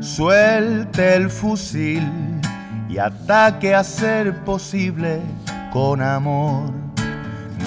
Suelte 0.00 1.14
el 1.14 1.30
fusil 1.30 2.02
y 2.88 2.98
ataque 2.98 3.74
a 3.74 3.84
ser 3.84 4.34
posible 4.44 5.20
con 5.72 6.02
amor. 6.02 6.72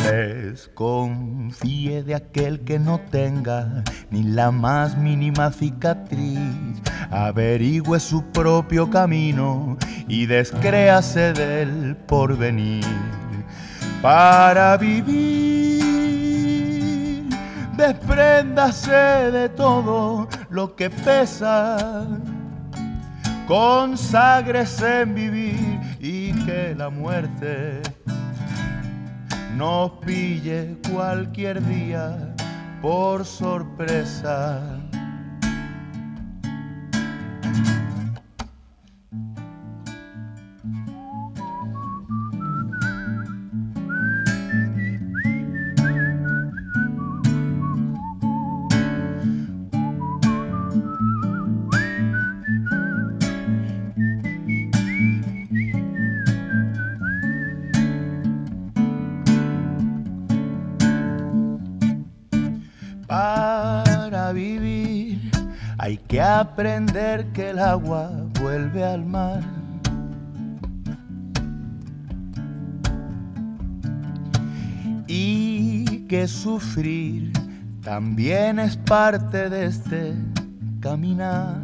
Desconfíe 0.03 2.03
de 2.03 2.15
aquel 2.15 2.61
que 2.61 2.79
no 2.79 2.99
tenga 3.11 3.83
ni 4.09 4.23
la 4.23 4.51
más 4.51 4.97
mínima 4.97 5.51
cicatriz. 5.51 6.81
Averigüe 7.11 7.99
su 7.99 8.23
propio 8.31 8.89
camino 8.89 9.77
y 10.07 10.25
descréase 10.25 11.33
del 11.33 11.95
porvenir. 11.95 12.85
Para 14.01 14.77
vivir, 14.77 15.85
despréndase 17.75 18.91
de 19.31 19.49
todo 19.49 20.27
lo 20.49 20.75
que 20.75 20.89
pesa. 20.89 22.05
Conságrese 23.47 25.01
en 25.01 25.13
vivir 25.15 25.79
y 25.99 26.33
que 26.45 26.73
la 26.75 26.89
muerte 26.89 27.81
nos 29.55 29.91
pille 30.05 30.77
cualquier 30.91 31.63
día 31.65 32.35
por 32.81 33.23
sorpresa. 33.23 34.84
thank 37.55 37.67
you 37.67 37.84
aprender 66.19 67.27
que 67.31 67.51
el 67.51 67.59
agua 67.59 68.09
vuelve 68.41 68.83
al 68.83 69.05
mar. 69.05 69.41
Y 75.07 76.05
que 76.07 76.27
sufrir 76.27 77.31
también 77.83 78.57
es 78.59 78.77
parte 78.77 79.49
de 79.49 79.65
este 79.65 80.13
caminar. 80.79 81.61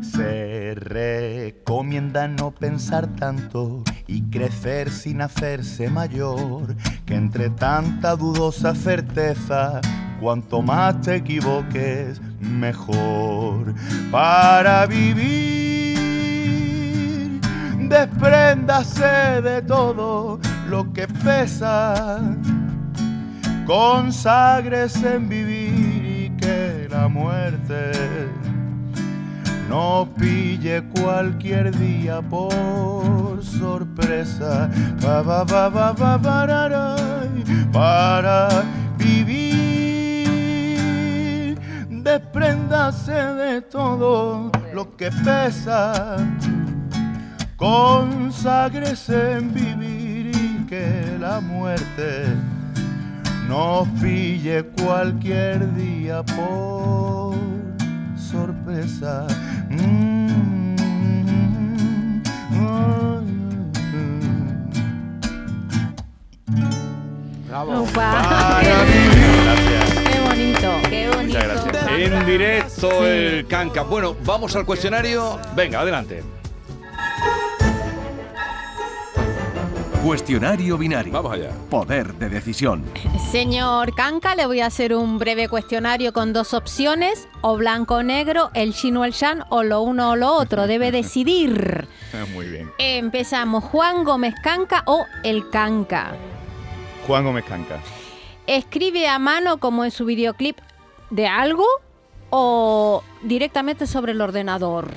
Se 0.00 0.74
recomienda 0.74 2.28
no 2.28 2.50
pensar 2.50 3.06
tanto 3.16 3.84
y 4.06 4.22
crecer 4.22 4.90
sin 4.90 5.20
hacerse 5.20 5.90
mayor, 5.90 6.74
que 7.04 7.14
entre 7.14 7.50
tanta 7.50 8.16
dudosa 8.16 8.74
certeza 8.74 9.80
Cuanto 10.20 10.60
más 10.60 11.00
te 11.00 11.16
equivoques, 11.16 12.20
mejor 12.40 13.74
para 14.10 14.84
vivir. 14.84 15.98
Despréndase 17.88 19.40
de 19.42 19.62
todo 19.62 20.38
lo 20.68 20.92
que 20.92 21.08
pesa. 21.08 22.20
Conságrese 23.66 25.14
en 25.14 25.28
vivir 25.28 26.04
y 26.04 26.30
que 26.36 26.86
la 26.90 27.08
muerte 27.08 27.92
no 29.70 30.06
pille 30.18 30.82
cualquier 31.00 31.74
día 31.78 32.20
por 32.20 33.42
sorpresa. 33.42 34.68
para 37.72 38.48
despréndase 42.50 43.12
de 43.12 43.62
todo 43.62 44.50
lo 44.72 44.96
que 44.96 45.10
pesa, 45.24 46.16
conságrese 47.56 49.38
en 49.38 49.54
vivir 49.54 50.34
y 50.34 50.66
que 50.66 51.16
la 51.20 51.40
muerte 51.40 52.34
nos 53.48 53.88
pille 54.00 54.64
cualquier 54.82 55.72
día 55.74 56.22
por 56.24 57.34
sorpresa. 58.16 59.26
Mm, 59.68 60.10
Bravo. 67.48 67.86
Gracias. 67.92 69.39
En 72.02 72.24
directo 72.24 73.06
el 73.06 73.46
canca. 73.46 73.82
Bueno, 73.82 74.16
vamos 74.24 74.56
al 74.56 74.64
cuestionario. 74.64 75.38
Venga, 75.54 75.80
adelante. 75.80 76.22
Cuestionario 80.02 80.78
binario. 80.78 81.12
Vamos 81.12 81.34
allá. 81.34 81.50
Poder 81.68 82.14
de 82.14 82.30
decisión. 82.30 82.86
Señor 83.30 83.94
Canca, 83.94 84.34
le 84.34 84.46
voy 84.46 84.60
a 84.60 84.66
hacer 84.66 84.94
un 84.94 85.18
breve 85.18 85.50
cuestionario 85.50 86.14
con 86.14 86.32
dos 86.32 86.54
opciones, 86.54 87.28
o 87.42 87.58
blanco 87.58 87.96
o 87.96 88.02
negro, 88.02 88.50
el 88.54 88.72
chino 88.72 89.02
o 89.02 89.04
el 89.04 89.12
shan, 89.12 89.44
o 89.50 89.62
lo 89.62 89.82
uno 89.82 90.12
o 90.12 90.16
lo 90.16 90.32
otro. 90.32 90.66
Debe 90.66 90.90
decidir. 90.92 91.86
Muy 92.32 92.46
bien. 92.46 92.70
Empezamos. 92.78 93.62
Juan 93.64 94.04
Gómez 94.04 94.32
Canca 94.42 94.84
o 94.86 95.04
el 95.22 95.50
Canca. 95.50 96.14
Juan 97.06 97.24
Gómez 97.24 97.44
Canca. 97.44 97.78
Escribe 98.46 99.06
a 99.06 99.18
mano 99.18 99.58
como 99.58 99.84
en 99.84 99.90
su 99.90 100.06
videoclip 100.06 100.56
de 101.10 101.26
algo 101.26 101.66
o 102.30 103.02
directamente 103.22 103.86
sobre 103.86 104.12
el 104.12 104.20
ordenador? 104.20 104.88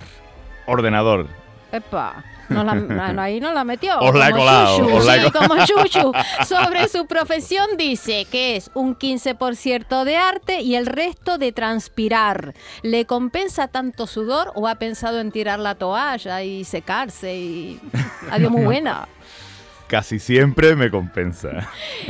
Ordenador. 0.68 1.28
Epa. 1.72 2.24
No 2.50 2.64
la, 2.64 2.74
ahí 3.24 3.40
no 3.40 3.54
la 3.54 3.64
metió. 3.64 4.00
Os 4.00 4.16
la 4.16 4.30
he 4.30 4.32
colado. 4.32 5.02
sí, 5.02 5.32
como 5.32 5.66
Chuchu. 5.66 6.12
Sobre 6.46 6.88
su 6.88 7.06
profesión 7.08 7.66
dice 7.78 8.26
que 8.30 8.56
es 8.56 8.70
un 8.74 8.98
15% 8.98 10.04
de 10.04 10.18
arte 10.18 10.62
y 10.62 10.76
el 10.76 10.86
resto 10.86 11.38
de 11.38 11.52
transpirar. 11.52 12.54
¿Le 12.82 13.06
compensa 13.06 13.68
tanto 13.68 14.08
sudor 14.08 14.52
o 14.56 14.68
ha 14.68 14.76
pensado 14.76 15.20
en 15.20 15.32
tirar 15.32 15.60
la 15.60 15.76
toalla 15.76 16.44
y 16.44 16.64
secarse? 16.64 17.36
Y... 17.36 17.80
Adiós, 18.32 18.52
muy 18.52 18.64
buena 18.64 19.08
casi 19.94 20.18
siempre 20.18 20.76
me 20.76 20.90
compensa. 20.90 21.50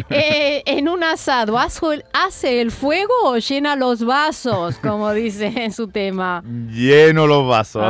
Eh, 0.10 0.64
en 0.66 0.88
un 0.88 1.04
asado, 1.04 1.58
¿hace 1.58 2.62
el 2.62 2.72
fuego 2.72 3.14
o 3.26 3.38
llena 3.38 3.76
los 3.76 4.06
vasos? 4.06 4.78
Como 4.78 5.12
dice 5.12 5.48
en 5.48 5.74
su 5.74 5.88
tema. 5.88 6.44
Lleno 6.70 7.28
los 7.28 7.48
vasos. 7.48 7.84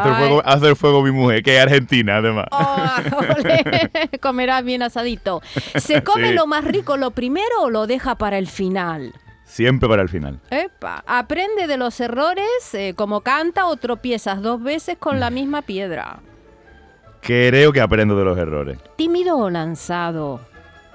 Hace 0.44 0.68
el, 0.68 0.76
fuego, 0.76 1.04
mi 1.04 1.12
mujer, 1.12 1.44
que 1.44 1.58
es 1.58 1.62
argentina 1.62 2.18
además. 2.18 2.48
Oh, 2.54 4.20
Comerá 4.22 4.62
bien 4.62 4.82
asadito. 4.82 5.42
¿Se 5.76 6.04
come 6.04 6.34
lo 6.34 6.48
más 6.48 6.64
rico 6.64 6.98
lo 6.98 7.12
primero 7.12 7.62
o 7.62 7.70
lo 7.70 7.86
deja 7.88 8.16
para 8.16 8.38
el 8.38 8.48
final? 8.48 9.14
Siempre 9.44 9.88
para 9.90 10.02
el 10.02 10.10
final. 10.10 10.40
Epa. 10.50 11.04
Aprende 11.06 11.68
de 11.68 11.78
los 11.78 12.00
errores 12.00 12.74
eh, 12.74 12.94
como 12.96 13.22
canta 13.22 13.68
o 13.68 13.76
tropiezas 13.76 14.42
dos 14.42 14.62
veces 14.64 14.98
con 14.98 15.20
la 15.20 15.30
misma 15.30 15.62
piedra. 15.62 16.22
Creo 17.24 17.72
que 17.72 17.80
aprendo 17.80 18.18
de 18.18 18.26
los 18.26 18.38
errores. 18.38 18.80
¿Tímido 18.98 19.38
o 19.38 19.50
lanzado? 19.50 20.42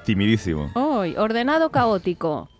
Timidísimo. 0.04 0.70
Hoy, 0.74 1.16
ordenado 1.16 1.70
caótico. 1.70 2.50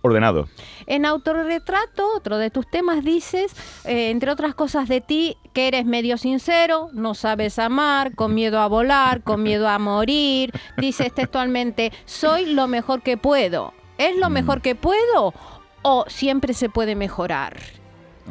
Ordenado. 0.00 0.48
En 0.86 1.04
autorretrato, 1.04 2.08
otro 2.16 2.38
de 2.38 2.50
tus 2.50 2.66
temas, 2.70 3.04
dices, 3.04 3.54
eh, 3.84 4.08
entre 4.10 4.30
otras 4.30 4.54
cosas 4.54 4.88
de 4.88 5.02
ti, 5.02 5.36
que 5.52 5.68
eres 5.68 5.84
medio 5.84 6.16
sincero, 6.16 6.88
no 6.94 7.12
sabes 7.12 7.58
amar, 7.58 8.14
con 8.14 8.34
miedo 8.34 8.60
a 8.60 8.66
volar, 8.66 9.22
con 9.22 9.42
miedo 9.42 9.68
a 9.68 9.78
morir. 9.78 10.52
Dices 10.78 11.12
textualmente, 11.12 11.92
soy 12.06 12.46
lo 12.54 12.66
mejor 12.66 13.02
que 13.02 13.18
puedo. 13.18 13.74
¿Es 13.98 14.16
lo 14.16 14.30
mm. 14.30 14.32
mejor 14.32 14.62
que 14.62 14.74
puedo 14.74 15.34
o 15.82 16.04
siempre 16.08 16.54
se 16.54 16.70
puede 16.70 16.94
mejorar? 16.94 17.58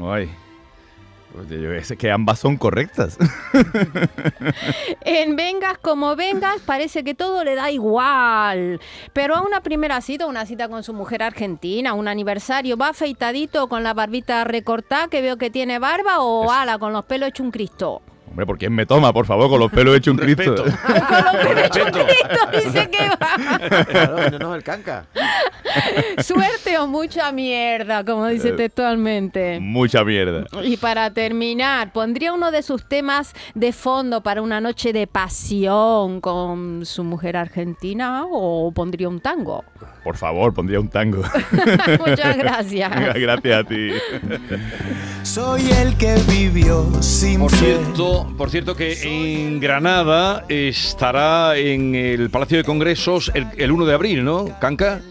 Ay. 0.01 0.29
Pues 1.35 1.93
que 1.97 2.11
ambas 2.11 2.39
son 2.39 2.55
correctas. 2.55 3.17
en 5.01 5.35
Vengas 5.35 5.77
como 5.79 6.15
Vengas 6.15 6.61
parece 6.65 7.03
que 7.03 7.13
todo 7.13 7.43
le 7.43 7.55
da 7.55 7.71
igual. 7.71 8.79
Pero 9.11 9.35
a 9.35 9.41
una 9.41 9.61
primera 9.61 9.99
cita, 9.99 10.27
una 10.27 10.45
cita 10.45 10.69
con 10.69 10.83
su 10.83 10.93
mujer 10.93 11.23
argentina, 11.23 11.93
un 11.93 12.07
aniversario, 12.07 12.77
va 12.77 12.89
afeitadito 12.89 13.67
con 13.67 13.83
la 13.83 13.93
barbita 13.93 14.45
recortada 14.45 15.09
que 15.09 15.21
veo 15.21 15.37
que 15.37 15.49
tiene 15.49 15.77
barba 15.77 16.21
o 16.21 16.49
ala 16.51 16.77
con 16.77 16.93
los 16.93 17.03
pelos 17.03 17.29
hecho 17.29 17.43
un 17.43 17.51
Cristo. 17.51 18.01
Hombre, 18.35 18.47
¿por 18.47 18.57
quién 18.57 18.73
me 18.73 18.85
toma, 18.85 19.13
por 19.13 19.25
favor, 19.25 19.49
con 19.49 19.61
los 19.61 19.71
pelos 19.71 19.95
hechos 19.95 20.11
un 20.11 20.17
Cristo? 20.17 20.55
con 20.65 20.65
los 20.65 21.35
pelos 21.45 21.65
hechos 21.67 21.85
un 21.85 21.91
Cristo, 21.91 22.65
dice 22.65 22.89
que 22.89 23.07
va. 23.07 23.85
Claro, 23.85 24.29
no, 24.29 24.39
no, 24.39 24.55
el 24.55 24.61
canca. 24.61 25.05
Suerte 26.21 26.77
o 26.77 26.85
mucha 26.85 27.31
mierda, 27.31 28.03
como 28.03 28.27
dice 28.27 28.49
eh, 28.49 28.53
textualmente. 28.57 29.61
Mucha 29.61 30.03
mierda. 30.03 30.47
Y 30.65 30.75
para 30.75 31.11
terminar, 31.11 31.93
¿pondría 31.93 32.33
uno 32.33 32.51
de 32.51 32.61
sus 32.61 32.83
temas 32.83 33.33
de 33.53 33.71
fondo 33.71 34.19
para 34.19 34.41
una 34.41 34.59
noche 34.59 34.91
de 34.91 35.07
pasión 35.07 36.19
con 36.19 36.85
su 36.85 37.05
mujer 37.05 37.37
argentina 37.37 38.25
o 38.29 38.69
pondría 38.73 39.07
un 39.07 39.21
tango? 39.21 39.63
Por 40.05 40.17
favor, 40.17 40.53
pondría 40.53 40.79
un 40.79 40.87
tango. 40.87 41.23
Muchas 42.05 42.37
gracias. 42.37 42.91
gracias 43.15 43.59
a 43.59 43.63
ti. 43.63 43.89
Soy 45.23 45.67
el 45.81 45.97
que 45.97 46.13
vivió 46.29 46.87
sin 47.01 47.39
por 47.39 47.49
cierto, 47.49 48.31
por 48.37 48.51
cierto 48.51 48.75
que 48.75 49.01
en 49.01 49.59
Granada 49.59 50.45
estará 50.47 51.57
en 51.57 51.95
el 51.95 52.29
Palacio 52.29 52.59
de 52.59 52.63
Congresos 52.63 53.31
el, 53.33 53.71
1 53.71 53.85
de 53.87 53.93
abril, 53.95 54.23
¿no? 54.23 54.45
Canca. 54.59 55.01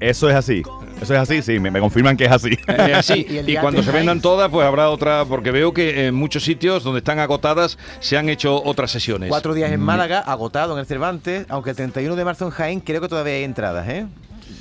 Eso 0.00 0.30
es 0.30 0.36
así. 0.36 0.62
Eso 1.02 1.14
es 1.14 1.20
así, 1.20 1.42
sí, 1.42 1.58
me, 1.58 1.78
confirman 1.78 2.16
que 2.16 2.24
es 2.24 2.32
así. 2.32 2.56
así. 2.94 3.26
y, 3.46 3.56
cuando 3.56 3.82
se 3.82 3.92
vendan 3.92 4.22
todas, 4.22 4.48
pues 4.50 4.66
habrá 4.66 4.88
otra, 4.88 5.26
porque 5.26 5.50
veo 5.50 5.74
que 5.74 6.06
en 6.06 6.14
muchos 6.14 6.44
sitios 6.44 6.82
donde 6.82 7.00
están 7.00 7.18
agotadas 7.18 7.76
se 8.00 8.16
han 8.16 8.30
hecho 8.30 8.62
otras 8.64 8.90
sesiones. 8.90 9.28
Cuatro 9.28 9.52
días 9.52 9.70
en 9.70 9.80
Málaga, 9.80 10.20
agotado 10.20 10.72
en 10.72 10.78
el 10.78 10.86
Cervantes, 10.86 11.44
aunque 11.50 11.70
el 11.70 11.76
31 11.76 12.16
de 12.16 12.24
marzo 12.24 12.46
en 12.46 12.50
Jaén 12.52 12.80
creo 12.80 13.02
que 13.02 13.08
todavía 13.08 13.34
hay 13.34 13.44
entradas, 13.44 13.86
¿eh? 13.86 14.06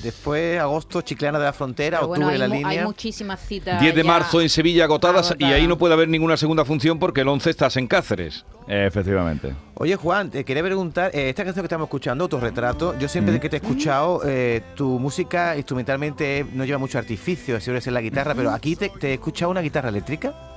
Después, 0.04 0.60
agosto, 0.60 1.02
Chiclana 1.02 1.40
de 1.40 1.46
la 1.46 1.54
Frontera, 1.54 2.02
octubre, 2.02 2.38
la 2.38 2.48
línea. 2.48 2.68
Hay 2.68 2.86
muchísimas 2.86 3.40
citas. 3.40 3.82
10 3.82 3.96
de 3.96 4.04
marzo 4.04 4.42
en 4.42 4.50
Sevilla 4.50 4.86
agotadas, 4.86 5.36
y 5.38 5.46
ahí 5.46 5.68
no 5.68 5.78
puede 5.78 5.94
haber 5.94 6.08
ninguna 6.08 6.38
segunda 6.38 6.64
función 6.66 7.00
porque 7.00 7.22
el 7.22 7.28
11 7.28 7.50
estás 7.50 7.78
en 7.78 7.88
Cáceres. 7.88 8.46
efectivamente. 8.68 9.54
Oye, 9.76 9.96
Juan, 9.96 10.30
te 10.30 10.44
quería 10.44 10.64
preguntar, 10.64 11.12
eh, 11.14 11.30
esta 11.30 11.44
canción 11.44 11.64
que 11.64 11.68
estamos 11.68 11.88
escuchando, 11.88 12.26
Autorretrato, 12.26 12.98
yo 13.00 13.08
siempre 13.08 13.40
que 13.40 13.50
te 13.50 13.58
he 13.58 13.60
escuchado, 13.60 14.22
eh, 14.26 14.62
tu 14.76 15.00
música 15.00 15.56
instrumentalmente 15.56 16.46
no 16.54 16.66
lleva 16.66 16.78
mucho 16.78 16.98
artificio, 16.98 17.60
suele 17.60 17.82
ser 17.82 17.94
la 17.94 18.02
guitarra, 18.02 18.36
pero 18.36 18.52
aquí 18.52 18.76
te, 18.76 18.90
te 18.90 19.10
he 19.10 19.14
escuchado 19.14 19.52
una 19.52 19.62
guitarra 19.62 19.90
eléctrica. 19.90 20.49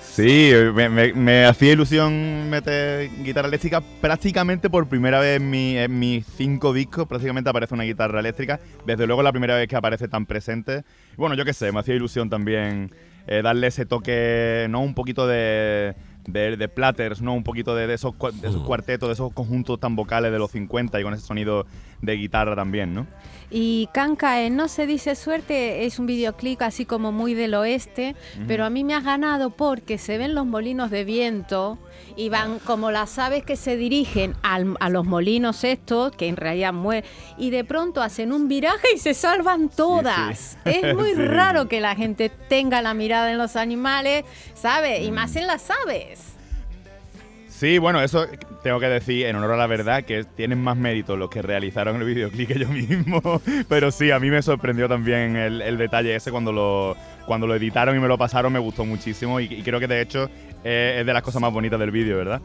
Sí, 0.00 0.52
me, 0.74 1.44
hacía 1.44 1.72
ilusión 1.72 2.50
meter 2.50 3.10
guitarra 3.22 3.48
eléctrica 3.48 3.80
prácticamente 4.00 4.68
por 4.68 4.88
primera 4.88 5.20
vez 5.20 5.40
en, 5.40 5.98
mis 5.98 6.26
cinco 6.26 6.72
discos, 6.72 7.06
prácticamente 7.06 7.48
aparece 7.48 7.74
una 7.74 7.84
guitarra 7.84 8.20
eléctrica, 8.20 8.60
desde 8.84 9.06
luego 9.06 9.22
la 9.22 9.30
primera 9.30 9.56
vez 9.56 9.68
que 9.68 9.76
aparece 9.76 10.08
tan 10.08 10.26
presente. 10.26 10.82
Bueno, 11.16 11.36
yo 11.36 11.44
qué 11.44 11.52
sé, 11.52 11.72
me 11.72 11.80
hacía 11.80 11.94
ilusión 11.94 12.28
también 12.28 12.92
eh, 13.26 13.42
darle 13.42 13.68
ese 13.68 13.86
toque, 13.86 14.66
¿no? 14.68 14.80
Un 14.80 14.94
poquito 14.94 15.26
de, 15.26 15.94
de, 16.26 16.68
platters, 16.68 17.22
¿no? 17.22 17.34
Un 17.34 17.44
poquito 17.44 17.74
de, 17.74 17.92
esos, 17.92 18.14
de 18.40 18.48
esos 18.48 18.62
cuartetos, 18.62 19.08
de 19.08 19.12
esos 19.14 19.32
conjuntos 19.32 19.78
tan 19.80 19.96
vocales 19.96 20.32
de 20.32 20.38
los 20.38 20.50
50 20.50 21.00
y 21.00 21.02
con 21.02 21.14
ese 21.14 21.24
sonido 21.24 21.66
de 22.02 22.12
guitarra 22.14 22.56
también, 22.56 22.94
¿no? 22.94 23.06
Y 23.50 23.88
Canca, 23.92 24.48
No 24.48 24.68
se 24.68 24.86
dice 24.86 25.16
suerte 25.16 25.84
es 25.84 25.98
un 25.98 26.06
videoclip 26.06 26.62
así 26.62 26.86
como 26.86 27.10
muy 27.10 27.34
del 27.34 27.54
oeste, 27.54 28.14
pero 28.46 28.64
a 28.64 28.70
mí 28.70 28.84
me 28.84 28.94
ha 28.94 29.00
ganado 29.00 29.50
porque 29.50 29.98
se 29.98 30.18
ven 30.18 30.36
los 30.36 30.46
molinos 30.46 30.90
de 30.90 31.04
viento 31.04 31.76
y 32.16 32.28
van 32.28 32.60
como 32.60 32.92
las 32.92 33.18
aves 33.18 33.44
que 33.44 33.56
se 33.56 33.76
dirigen 33.76 34.34
a 34.42 34.88
los 34.88 35.04
molinos 35.04 35.64
estos, 35.64 36.12
que 36.12 36.28
en 36.28 36.36
realidad 36.36 36.72
mueren, 36.72 37.04
y 37.38 37.50
de 37.50 37.64
pronto 37.64 38.02
hacen 38.02 38.32
un 38.32 38.46
viraje 38.46 38.88
y 38.94 38.98
se 38.98 39.14
salvan 39.14 39.68
todas. 39.68 40.56
Es 40.64 40.94
muy 40.94 41.14
raro 41.14 41.68
que 41.68 41.80
la 41.80 41.96
gente 41.96 42.28
tenga 42.48 42.82
la 42.82 42.94
mirada 42.94 43.32
en 43.32 43.38
los 43.38 43.56
animales, 43.56 44.24
¿sabes? 44.54 45.02
Y 45.02 45.10
más 45.10 45.34
en 45.34 45.46
las 45.46 45.70
aves. 45.70 46.34
Sí, 47.48 47.78
bueno, 47.78 48.00
eso 48.00 48.26
tengo 48.62 48.80
que 48.80 48.86
decir 48.86 49.26
en 49.26 49.36
honor 49.36 49.52
a 49.52 49.56
la 49.56 49.66
verdad 49.66 50.04
que 50.04 50.24
tienen 50.24 50.62
más 50.62 50.76
mérito 50.76 51.16
los 51.16 51.30
que 51.30 51.42
realizaron 51.42 51.96
el 51.96 52.04
videoclip 52.04 52.48
que 52.48 52.58
yo 52.58 52.68
mismo. 52.68 53.20
Pero 53.68 53.90
sí, 53.90 54.10
a 54.10 54.18
mí 54.18 54.30
me 54.30 54.42
sorprendió 54.42 54.88
también 54.88 55.36
el, 55.36 55.78
detalle 55.78 56.14
ese 56.14 56.30
cuando 56.30 56.52
lo, 56.52 56.96
cuando 57.26 57.46
lo 57.46 57.54
editaron 57.54 57.96
y 57.96 58.00
me 58.00 58.08
lo 58.08 58.18
pasaron, 58.18 58.52
me 58.52 58.58
gustó 58.58 58.84
muchísimo. 58.84 59.40
y 59.40 59.62
creo 59.62 59.80
que 59.80 59.86
de 59.86 60.02
hecho 60.02 60.28
eh, 60.62 60.98
es 61.00 61.06
de 61.06 61.12
las 61.14 61.22
cosas 61.22 61.40
más 61.40 61.52
bonitas 61.52 61.80
del 61.80 61.90
vídeo, 61.90 62.18
¿verdad? 62.18 62.40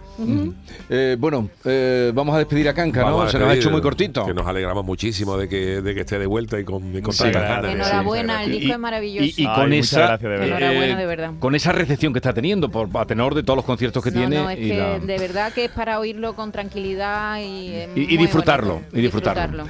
Eh, 0.90 1.18
bueno, 1.20 1.50
eh, 1.66 2.12
vamos 2.14 2.34
a 2.36 2.38
despedir 2.38 2.70
a 2.70 2.74
Canca, 2.74 3.02
¿no? 3.02 3.28
Se 3.28 3.38
nos 3.38 3.50
ha 3.50 3.56
hecho 3.56 3.70
muy 3.70 3.82
cortito. 3.82 4.26
Que 4.26 4.34
nos 4.34 4.48
alegramos 4.48 4.86
muchísimo 4.86 5.38
de 5.38 5.50
que, 5.50 5.82
de 5.82 5.94
que 5.94 6.02
esté 6.02 6.18
de 6.18 6.26
vuelta 6.26 6.58
y 6.58 6.64
con, 6.64 7.02
con 7.02 7.32
ganas. 7.32 7.74
Enhorabuena, 7.74 8.44
el 8.44 8.52
disco 8.52 8.74
es 8.74 8.80
maravilloso. 8.80 9.42
Y, 9.42 9.46
con 9.46 9.74
esa, 9.74 10.16
Enhorabuena, 10.16 10.98
de 10.98 11.06
verdad. 11.06 11.32
Con 11.40 11.56
esa 11.56 11.74
recepción 11.74 12.14
que 12.14 12.20
está 12.20 12.34
teniendo, 12.34 12.70
por, 12.70 12.88
a 12.94 13.06
tenor 13.06 13.36
de 13.36 13.44
todos 13.44 13.58
los 13.58 13.66
conciertos 13.66 14.02
que 14.02 14.12
tiene. 14.12 14.38
No, 14.38 14.50
es 14.50 14.60
que 14.60 15.00
de 15.06 15.18
verdad 15.18 15.52
que 15.52 15.66
es 15.66 15.72
para 15.72 16.00
oírlo 16.06 16.36
con 16.36 16.52
tranquilidad 16.52 17.40
y, 17.40 17.88
y, 17.96 18.18
disfrutarlo. 18.18 18.82
Y 18.94 19.02
disfrutarlo. 19.02 19.66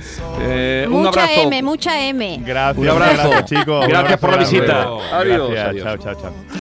mucha 0.89 1.33
M, 1.41 1.63
mucha 1.63 2.07
M. 2.07 2.41
Gracias, 2.45 2.77
un 2.77 2.89
abrazo, 2.89 3.41
chicos. 3.45 3.87
Gracias 3.87 4.19
por 4.19 4.31
la 4.31 4.37
visita. 4.37 4.87
Adiós. 5.13 5.51
Chao, 5.81 5.97
chao, 5.97 6.15
chao. 6.15 6.33